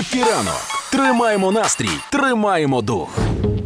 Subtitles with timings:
[0.00, 0.62] Крепкий ранок.
[0.92, 3.08] Тримаємо настрій, тримаємо дух.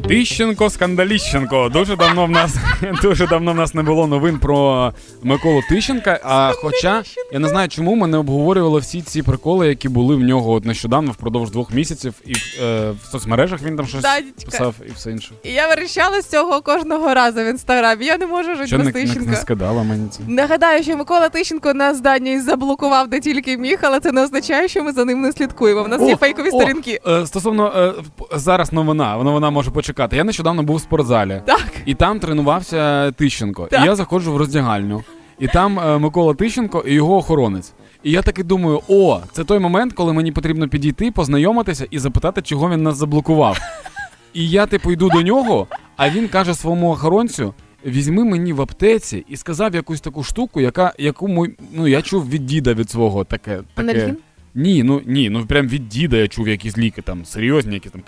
[0.09, 1.69] Тищенко, скандаліщенко.
[1.69, 2.57] Дуже давно в нас
[3.03, 4.93] дуже давно в нас не було новин про
[5.23, 6.21] Миколу Тищенка.
[6.25, 10.21] А хоча я не знаю, чому ми не обговорювали всі ці приколи, які були в
[10.21, 12.33] нього от нещодавно впродовж двох місяців, і
[12.63, 14.51] е, в соцмережах він там щось Дадечка.
[14.51, 15.33] писав і все інше.
[15.43, 18.05] І я вирішала з цього кожного разу в інстаграмі.
[18.07, 19.37] Я не можу жити Що без не, не, не Тищенка.
[19.37, 20.21] скидала мені це.
[20.29, 24.83] Нагадаю, що Микола Тищенко нас Дані заблокував де тільки міг, але це не означає, що
[24.83, 25.83] ми за ним не слідкуємо.
[25.83, 27.01] В нас є фейкові о, сторінки.
[27.09, 27.93] Е, стосовно е,
[28.39, 29.94] зараз новина, новина може почекати.
[30.13, 31.43] Я нещодавно був в спортзалі.
[31.47, 31.73] Так.
[31.87, 33.67] І там тренувався Тищенко.
[33.71, 33.83] Так.
[33.83, 35.03] І я заходжу в роздягальню.
[35.39, 37.73] І там е, Микола Тищенко і його охоронець.
[38.03, 42.43] І я таки думаю: о, це той момент, коли мені потрібно підійти, познайомитися і запитати,
[42.43, 43.59] чого він нас заблокував.
[44.35, 47.55] І я, типу, йду до нього, а він каже своєму охоронцю:
[47.87, 52.29] візьми мені в аптеці і сказав якусь таку штуку, яка, яку мой, ну, я чув
[52.29, 53.57] від діда від свого таке.
[53.75, 53.91] таке.
[53.91, 54.17] Анальгін?
[54.55, 58.01] Ні, ну ні, ну прям від діда я чув якісь ліки, там серйозні, якісь там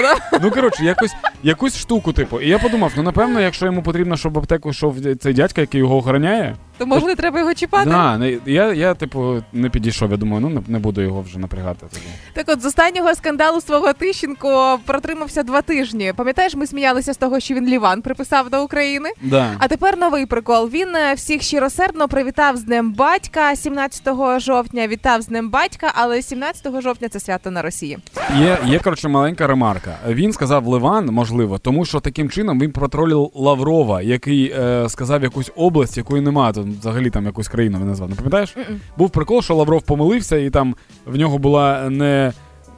[0.00, 0.16] знаю.
[0.30, 0.38] да?
[0.42, 2.40] Ну коротше, якусь, якусь штуку, типу.
[2.40, 5.78] І я подумав, ну напевно, якщо йому потрібно, щоб в аптеку йшов цей дядька, який
[5.78, 6.56] його охороняє.
[6.80, 7.90] То може не треба його чіпати?
[7.90, 10.10] Да, не- я, я, типу, не підійшов.
[10.10, 11.86] Я думаю, ну не, не буду його вже напрягати.
[11.90, 12.02] Тоді.
[12.32, 16.12] Так от з останнього скандалу свого Тищенко протримався два тижні.
[16.16, 19.10] Пам'ятаєш, ми сміялися з того, що він Ліван приписав до України.
[19.22, 19.54] Да.
[19.58, 20.68] А тепер новий прикол.
[20.68, 24.08] Він е, всіх щиросердно привітав з Днем батька 17
[24.40, 24.88] жовтня.
[24.88, 27.98] Вітав з Днем батька, але 17 жовтня це свято на Росії.
[28.38, 29.98] Є, є коротше, маленька ремарка.
[30.08, 35.50] Він сказав Ливан, можливо, тому що таким чином він протролив Лаврова, який е, сказав якусь
[35.56, 36.52] область, якої немає.
[36.52, 38.10] Тут взагалі там якусь країну він назвав.
[38.10, 38.56] Не пам'ятаєш?
[38.56, 38.80] Мгм.
[38.96, 40.74] Був прикол, що Лавров помилився, і там
[41.06, 42.32] в нього була не.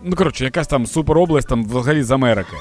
[0.04, 2.56] Ну, коротше, якась там суперобласть там взагалі з Америки.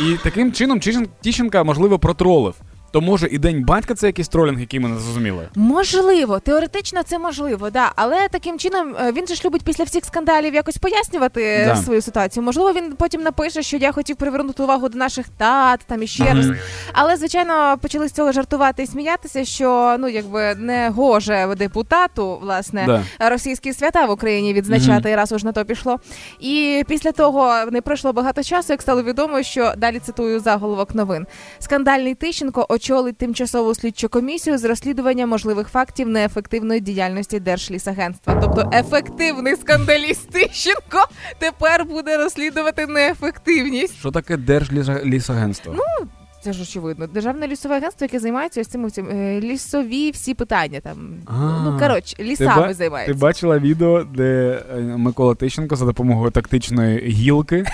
[0.00, 0.80] І таким чином
[1.20, 2.54] Тіщенка, можливо, протролив.
[2.96, 5.48] То може і День батька це якийсь тролінг, який ми не зрозуміли.
[5.54, 7.92] Можливо, теоретично це можливо, да.
[7.96, 11.76] Але таким чином е, він же ж любить після всіх скандалів якось пояснювати е, Да.
[11.76, 12.42] свою ситуацію.
[12.42, 16.46] Можливо, він потім напише, що я хотів привернути увагу до наших тат, там іще раз.
[16.92, 23.02] Але звичайно почали з цього жартувати і сміятися, що ну якби не гоже депутату, власне,
[23.18, 23.28] Да.
[23.30, 25.96] російські свята в Україні відзначати, і раз уж на то пішло.
[26.40, 31.26] І після того не пройшло багато часу, як стало відомо, що далі цитую заголовок новин.
[31.58, 38.40] Скандальний Тищенко очолить тимчасову слідчу комісію з розслідування можливих фактів неефективної діяльності Держлісагентства.
[38.42, 41.08] Тобто ефективний скандаліст Тищенко
[41.38, 43.98] тепер буде розслідувати неефективність.
[43.98, 45.74] Що таке Держлісагентство?
[45.76, 46.08] Ну,
[46.46, 47.06] Це ж очевидно.
[47.06, 50.80] Державне лісове агентство, яке займається ось цим цим е, лісові всі питання.
[50.80, 50.96] Там
[51.26, 51.32] А.
[51.64, 52.68] ну коротше, Ти, лісами займається.
[52.68, 53.14] ти займається.
[53.14, 57.64] бачила відео, де е, Микола Тищенко за допомогою тактичної гілки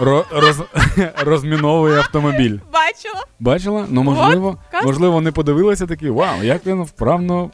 [0.00, 2.58] ро- роз- розміновує автомобіль.
[2.72, 3.24] Бачила.
[3.40, 3.86] Бачила?
[3.88, 7.50] Ну можливо, можливо, не подивилася такі, вау, як він вправно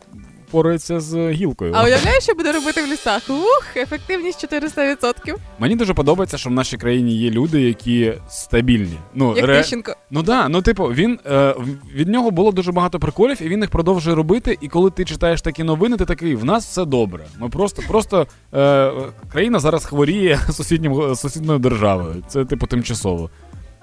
[0.52, 1.72] порається з гілкою.
[1.76, 3.22] А уявляєш, що буде робити в лісах?
[3.28, 5.34] Ух, ефективність 400%.
[5.58, 8.98] Мені дуже подобається, що в нашій країні є люди, які стабільні.
[9.14, 9.96] Ну, Як ре- Тищенко.
[10.10, 11.54] Ну да, ну типу, він е,
[11.94, 14.58] від нього було дуже багато приколів, і він їх продовжує робити.
[14.60, 17.24] І коли ти читаєш такі новини, ти такий, в нас все добре.
[17.38, 18.92] Ми просто, просто е,
[19.32, 22.14] країна зараз хворіє сусіднім сусідньою державою.
[22.28, 23.30] Це типу тимчасово.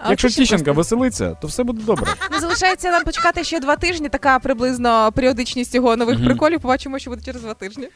[0.04, 0.74] А Якщо Тищенко просто...
[0.96, 2.14] веселиться, то все буде добре.
[2.32, 4.10] Ну, залишається нам почекати ще два тижні.
[4.10, 6.60] Така приблизно періодичність його нових приколів.
[6.60, 7.88] Побачимо, що буде через два тижні.